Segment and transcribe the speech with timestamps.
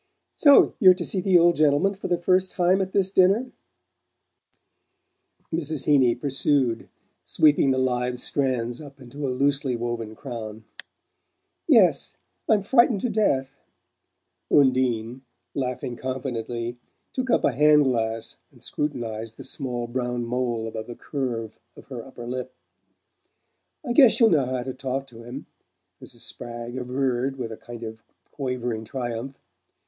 [0.33, 3.51] "So you're to see the old gentleman for the first time at this dinner?"
[5.53, 5.85] Mrs.
[5.85, 6.89] Heeny pursued,
[7.23, 10.63] sweeping the live strands up into a loosely woven crown.
[11.67, 12.17] "Yes.
[12.49, 13.53] I'm frightened to death!"
[14.49, 15.21] Undine,
[15.53, 16.77] laughing confidently,
[17.13, 21.85] took up a hand glass and scrutinized the small brown mole above the curve of
[21.89, 22.55] her upper lip.
[23.85, 25.45] "I guess she'll know how to talk to him,"
[26.01, 26.21] Mrs.
[26.21, 29.39] Spragg averred with a kind of quavering triumph.